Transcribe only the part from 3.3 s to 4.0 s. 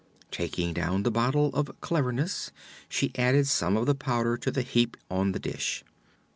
some of the